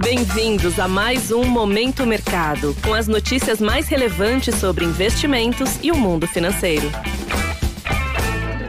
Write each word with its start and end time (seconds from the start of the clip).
Bem-vindos 0.00 0.78
a 0.78 0.86
mais 0.86 1.32
um 1.32 1.44
Momento 1.44 2.06
Mercado, 2.06 2.74
com 2.84 2.94
as 2.94 3.08
notícias 3.08 3.60
mais 3.60 3.88
relevantes 3.88 4.54
sobre 4.54 4.84
investimentos 4.84 5.78
e 5.82 5.90
o 5.90 5.96
mundo 5.96 6.26
financeiro. 6.26 6.88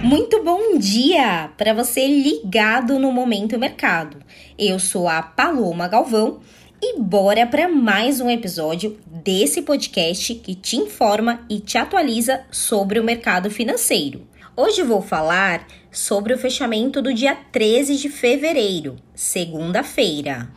Muito 0.01 0.43
bom 0.43 0.77
dia 0.79 1.51
para 1.55 1.73
você 1.73 2.07
ligado 2.07 2.97
no 2.97 3.11
Momento 3.11 3.59
Mercado. 3.59 4.17
Eu 4.57 4.79
sou 4.79 5.07
a 5.07 5.21
Paloma 5.21 5.87
Galvão 5.87 6.39
e 6.81 6.99
bora 6.99 7.45
para 7.45 7.69
mais 7.69 8.19
um 8.19 8.29
episódio 8.29 8.97
desse 9.05 9.61
podcast 9.61 10.33
que 10.33 10.55
te 10.55 10.77
informa 10.77 11.41
e 11.47 11.59
te 11.59 11.77
atualiza 11.77 12.41
sobre 12.49 12.99
o 12.99 13.03
mercado 13.03 13.51
financeiro. 13.51 14.27
Hoje 14.57 14.81
vou 14.81 15.01
falar 15.01 15.65
sobre 15.91 16.33
o 16.33 16.37
fechamento 16.37 17.01
do 17.01 17.13
dia 17.13 17.37
13 17.51 17.95
de 17.97 18.09
fevereiro, 18.09 18.97
segunda-feira. 19.13 20.49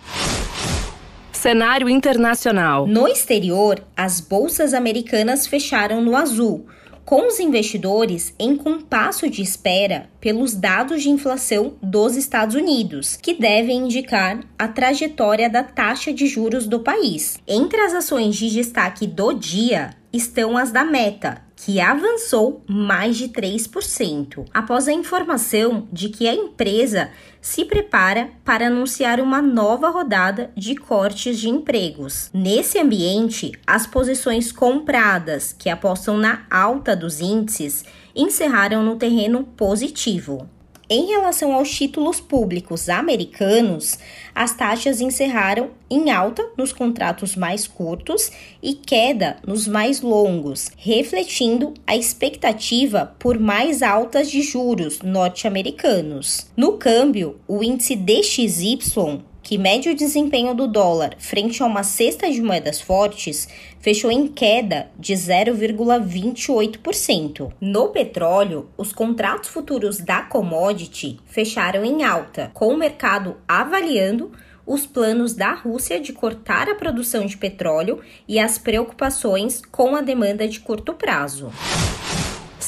Cenário 1.43 1.89
internacional. 1.89 2.87
No 2.87 3.09
exterior, 3.09 3.85
as 3.97 4.21
bolsas 4.21 4.73
americanas 4.73 5.45
fecharam 5.45 6.01
no 6.01 6.15
azul, 6.15 6.67
com 7.05 7.27
os 7.27 7.41
investidores 7.41 8.33
em 8.39 8.57
compasso 8.57 9.29
de 9.29 9.43
espera 9.43 10.09
pelos 10.21 10.55
dados 10.55 11.03
de 11.03 11.11
inflação 11.11 11.75
dos 11.83 12.15
Estados 12.15 12.55
Unidos, 12.55 13.19
que 13.21 13.35
devem 13.35 13.79
indicar 13.79 14.39
a 14.57 14.69
trajetória 14.69 15.51
da 15.51 15.65
taxa 15.65 16.13
de 16.13 16.29
juros 16.29 16.69
do 16.69 16.79
país. 16.79 17.39
Entre 17.45 17.81
as 17.81 17.93
ações 17.93 18.37
de 18.37 18.49
destaque 18.49 19.05
do 19.05 19.33
dia 19.33 19.97
estão 20.13 20.57
as 20.57 20.71
da 20.71 20.85
Meta, 20.85 21.43
que 21.65 21.81
avançou 21.81 22.65
mais 22.69 23.17
de 23.17 23.29
3%, 23.29 24.47
após 24.53 24.89
a 24.89 24.93
informação 24.93 25.87
de 25.93 26.09
que 26.09 26.27
a 26.27 26.35
empresa 26.35 27.11
se 27.41 27.65
prepara 27.65 28.31
para 28.45 28.67
anunciar 28.67 29.21
uma 29.21 29.41
nova 29.41 29.89
rodada 29.89 30.51
de 30.57 30.75
cortes 30.75 31.39
de 31.39 31.49
empregos. 31.49 32.31
Nesse 32.35 32.81
ambiente, 32.81 33.53
as 33.65 33.87
posições 33.87 34.51
compradas, 34.51 35.55
que 35.57 35.71
apostam 35.71 36.17
na 36.17 36.45
alta 36.51 36.97
dos 36.97 37.21
índices, 37.21 37.85
encerraram 38.15 38.83
no 38.83 38.97
terreno 38.97 39.45
positivo. 39.45 40.49
Em 40.95 41.07
relação 41.07 41.55
aos 41.55 41.75
títulos 41.75 42.21
públicos 42.21 42.91
americanos, 42.91 43.99
as 44.35 44.55
taxas 44.55 45.01
encerraram 45.01 45.71
em 45.89 46.11
alta 46.11 46.47
nos 46.55 46.71
contratos 46.71 47.35
mais 47.35 47.67
curtos 47.67 48.31
e 48.63 48.75
queda 48.75 49.39
nos 49.47 49.67
mais 49.67 50.03
longos, 50.03 50.71
refletindo 50.77 51.73
a 51.87 51.97
expectativa 51.97 53.17
por 53.19 53.39
mais 53.39 53.83
altas 53.83 54.31
de 54.31 54.43
juros 54.43 55.01
norte-americanos. 55.01 56.49
No 56.55 56.73
câmbio, 56.75 57.41
o 57.49 57.65
índice 57.65 57.97
DXY 57.97 59.23
que 59.53 59.59
mede 59.59 59.91
o 59.91 59.95
desempenho 59.95 60.55
do 60.55 60.67
dólar 60.67 61.15
frente 61.19 61.63
a 61.63 61.67
uma 61.67 61.83
cesta 61.83 62.31
de 62.31 62.41
moedas 62.41 62.81
fortes, 62.81 63.47
fechou 63.81 64.11
em 64.11 64.27
queda 64.27 64.89
de 64.99 65.13
0,28%. 65.13 67.53
No 67.61 67.89
petróleo, 67.89 68.71
os 68.79 68.95
contratos 68.95 69.51
futuros 69.51 69.99
da 69.99 70.23
commodity 70.23 71.21
fecharam 71.27 71.85
em 71.85 72.03
alta, 72.03 72.51
com 72.55 72.69
o 72.69 72.79
mercado 72.79 73.37
avaliando 73.47 74.33
os 74.65 74.87
planos 74.87 75.35
da 75.35 75.53
Rússia 75.53 76.01
de 76.01 76.15
cortar 76.15 76.71
a 76.71 76.75
produção 76.75 77.27
de 77.27 77.37
petróleo 77.37 78.01
e 78.27 78.39
as 78.39 78.57
preocupações 78.57 79.61
com 79.71 79.95
a 79.95 80.01
demanda 80.01 80.49
de 80.49 80.61
curto 80.61 80.95
prazo. 80.95 81.53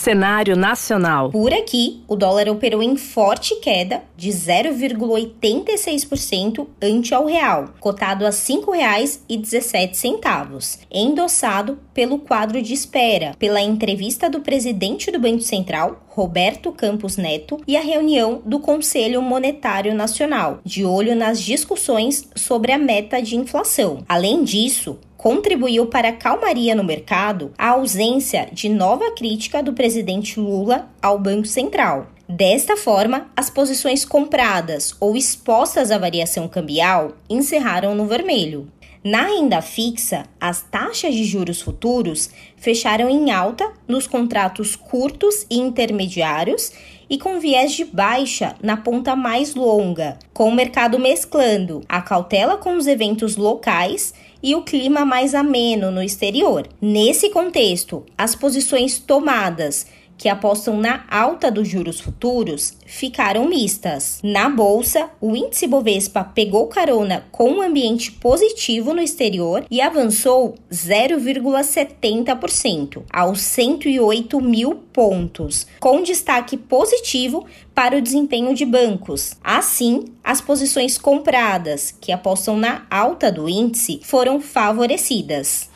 Cenário 0.04 0.54
nacional. 0.54 1.30
Por 1.30 1.54
aqui, 1.54 2.04
o 2.06 2.14
dólar 2.14 2.46
operou 2.50 2.82
em 2.82 2.94
forte 2.94 3.56
queda 3.56 4.02
de 4.14 4.28
0,86% 4.28 6.66
ante 6.82 7.14
ao 7.14 7.24
real, 7.24 7.70
cotado 7.80 8.26
a 8.26 8.28
R$ 8.28 8.34
5,17, 8.34 10.80
endossado 10.90 11.78
pelo 11.94 12.18
quadro 12.18 12.60
de 12.60 12.74
espera, 12.74 13.34
pela 13.38 13.62
entrevista 13.62 14.28
do 14.28 14.40
presidente 14.40 15.10
do 15.10 15.18
Banco 15.18 15.40
Central, 15.40 16.04
Roberto 16.08 16.70
Campos 16.70 17.16
Neto, 17.16 17.58
e 17.66 17.74
a 17.74 17.80
reunião 17.80 18.42
do 18.44 18.60
Conselho 18.60 19.22
Monetário 19.22 19.94
Nacional, 19.94 20.60
de 20.62 20.84
olho 20.84 21.16
nas 21.16 21.40
discussões 21.40 22.28
sobre 22.36 22.72
a 22.72 22.78
meta 22.78 23.22
de 23.22 23.36
inflação. 23.36 24.04
Além 24.06 24.44
disso, 24.44 24.98
contribuiu 25.24 25.86
para 25.86 26.10
a 26.10 26.12
calmaria 26.12 26.74
no 26.74 26.84
mercado 26.84 27.50
a 27.56 27.70
ausência 27.70 28.46
de 28.52 28.68
nova 28.68 29.10
crítica 29.12 29.62
do 29.62 29.72
presidente 29.72 30.38
Lula 30.38 30.90
ao 31.00 31.18
Banco 31.18 31.46
Central. 31.46 32.08
Desta 32.28 32.76
forma, 32.76 33.30
as 33.34 33.48
posições 33.48 34.04
compradas 34.04 34.94
ou 35.00 35.16
expostas 35.16 35.90
à 35.90 35.96
variação 35.96 36.46
cambial 36.46 37.12
encerraram 37.26 37.94
no 37.94 38.04
vermelho. 38.06 38.68
Na 39.04 39.26
renda 39.26 39.60
fixa, 39.60 40.24
as 40.40 40.62
taxas 40.62 41.14
de 41.14 41.24
juros 41.24 41.60
futuros 41.60 42.30
fecharam 42.56 43.06
em 43.10 43.30
alta 43.30 43.70
nos 43.86 44.06
contratos 44.06 44.74
curtos 44.74 45.44
e 45.50 45.58
intermediários 45.58 46.72
e 47.10 47.18
com 47.18 47.38
viés 47.38 47.72
de 47.72 47.84
baixa 47.84 48.56
na 48.62 48.78
ponta 48.78 49.14
mais 49.14 49.54
longa, 49.54 50.18
com 50.32 50.48
o 50.48 50.54
mercado 50.54 50.98
mesclando 50.98 51.82
a 51.86 52.00
cautela 52.00 52.56
com 52.56 52.78
os 52.78 52.86
eventos 52.86 53.36
locais 53.36 54.14
e 54.42 54.54
o 54.54 54.62
clima 54.62 55.04
mais 55.04 55.34
ameno 55.34 55.90
no 55.90 56.02
exterior. 56.02 56.66
Nesse 56.80 57.28
contexto, 57.28 58.06
as 58.16 58.34
posições 58.34 58.98
tomadas 58.98 59.86
que 60.16 60.28
apostam 60.28 60.78
na 60.78 61.04
alta 61.10 61.50
dos 61.50 61.66
juros 61.68 62.00
futuros 62.00 62.78
ficaram 62.86 63.48
mistas. 63.48 64.20
Na 64.22 64.48
bolsa, 64.48 65.10
o 65.20 65.34
índice 65.36 65.66
Bovespa 65.66 66.22
pegou 66.24 66.68
carona 66.68 67.26
com 67.30 67.50
um 67.50 67.60
ambiente 67.62 68.12
positivo 68.12 68.94
no 68.94 69.02
exterior 69.02 69.66
e 69.70 69.80
avançou 69.80 70.54
0,70% 70.70 73.02
aos 73.12 73.40
108 73.40 74.40
mil 74.40 74.76
pontos, 74.92 75.66
com 75.80 76.02
destaque 76.02 76.56
positivo 76.56 77.44
para 77.74 77.98
o 77.98 78.00
desempenho 78.00 78.54
de 78.54 78.64
bancos. 78.64 79.34
Assim, 79.42 80.04
as 80.22 80.40
posições 80.40 80.96
compradas, 80.96 81.92
que 82.00 82.12
apostam 82.12 82.56
na 82.56 82.86
alta 82.90 83.32
do 83.32 83.48
índice, 83.48 84.00
foram 84.04 84.40
favorecidas. 84.40 85.68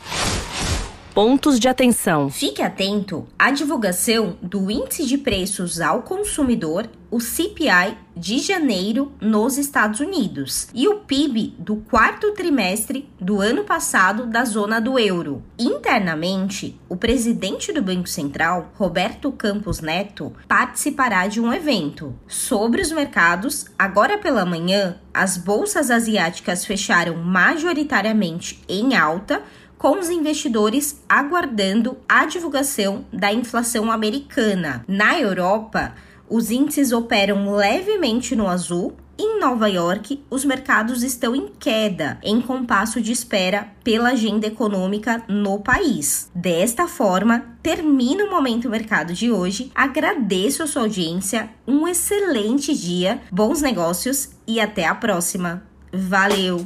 Pontos 1.21 1.59
de 1.59 1.67
atenção. 1.67 2.29
Fique 2.29 2.61
atento 2.61 3.27
à 3.37 3.51
divulgação 3.51 4.37
do 4.41 4.71
Índice 4.71 5.05
de 5.05 5.17
Preços 5.17 5.81
ao 5.81 6.01
Consumidor, 6.01 6.89
o 7.11 7.19
CPI, 7.19 7.97
de 8.15 8.39
janeiro 8.39 9.11
nos 9.19 9.57
Estados 9.57 9.99
Unidos 9.99 10.69
e 10.73 10.87
o 10.87 10.99
PIB 10.99 11.55
do 11.59 11.77
quarto 11.77 12.31
trimestre 12.31 13.09
do 13.19 13.41
ano 13.41 13.65
passado 13.65 14.27
da 14.27 14.45
zona 14.45 14.79
do 14.79 14.97
euro. 14.97 15.43
Internamente, 15.57 16.79
o 16.87 16.95
presidente 16.95 17.73
do 17.73 17.81
Banco 17.81 18.07
Central, 18.07 18.71
Roberto 18.75 19.29
Campos 19.31 19.81
Neto, 19.81 20.33
participará 20.47 21.27
de 21.27 21.41
um 21.41 21.53
evento. 21.53 22.15
Sobre 22.27 22.81
os 22.81 22.93
mercados, 22.93 23.65
agora 23.77 24.17
pela 24.17 24.45
manhã, 24.45 24.97
as 25.13 25.37
bolsas 25.37 25.91
asiáticas 25.91 26.63
fecharam 26.65 27.17
majoritariamente 27.17 28.61
em 28.69 28.95
alta 28.95 29.41
com 29.79 29.97
os 29.97 30.09
investidores 30.09 31.01
aguardando 31.07 31.97
a 32.07 32.25
divulgação 32.25 33.05
da 33.11 33.33
inflação 33.33 33.89
americana. 33.89 34.83
Na 34.87 35.17
Europa, 35.17 35.95
os 36.29 36.51
índices 36.51 36.91
operam 36.91 37.55
levemente 37.55 38.35
no 38.35 38.47
azul. 38.47 38.93
Em 39.17 39.39
Nova 39.39 39.67
York, 39.67 40.23
os 40.29 40.45
mercados 40.45 41.03
estão 41.03 41.35
em 41.35 41.49
queda, 41.59 42.17
em 42.23 42.39
compasso 42.39 43.01
de 43.01 43.11
espera 43.11 43.69
pela 43.83 44.09
agenda 44.09 44.47
econômica 44.47 45.23
no 45.27 45.59
país. 45.59 46.29
Desta 46.33 46.87
forma, 46.87 47.43
termina 47.61 48.23
o 48.23 48.29
Momento 48.29 48.69
Mercado 48.69 49.13
de 49.13 49.29
hoje. 49.31 49.71
Agradeço 49.75 50.63
a 50.63 50.67
sua 50.67 50.83
audiência, 50.83 51.49
um 51.67 51.85
excelente 51.87 52.73
dia, 52.73 53.21
bons 53.29 53.61
negócios 53.61 54.29
e 54.47 54.59
até 54.59 54.85
a 54.85 54.95
próxima. 54.95 55.63
Valeu! 55.91 56.65